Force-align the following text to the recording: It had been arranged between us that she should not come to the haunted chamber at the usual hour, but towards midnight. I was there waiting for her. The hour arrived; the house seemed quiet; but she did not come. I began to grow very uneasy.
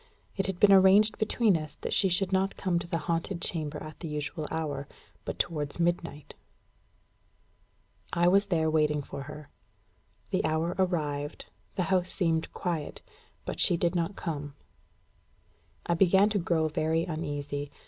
It 0.35 0.47
had 0.47 0.59
been 0.59 0.71
arranged 0.73 1.19
between 1.19 1.55
us 1.55 1.75
that 1.81 1.93
she 1.93 2.09
should 2.09 2.33
not 2.33 2.55
come 2.57 2.79
to 2.79 2.87
the 2.87 2.97
haunted 3.05 3.39
chamber 3.39 3.77
at 3.83 3.99
the 3.99 4.07
usual 4.07 4.47
hour, 4.49 4.87
but 5.25 5.37
towards 5.37 5.79
midnight. 5.79 6.33
I 8.11 8.27
was 8.27 8.47
there 8.47 8.67
waiting 8.67 9.03
for 9.03 9.21
her. 9.29 9.51
The 10.31 10.43
hour 10.43 10.75
arrived; 10.79 11.51
the 11.75 11.83
house 11.93 12.09
seemed 12.11 12.51
quiet; 12.51 13.03
but 13.45 13.59
she 13.59 13.77
did 13.77 13.93
not 13.93 14.15
come. 14.15 14.55
I 15.85 15.93
began 15.93 16.29
to 16.29 16.39
grow 16.39 16.67
very 16.67 17.03
uneasy. 17.05 17.69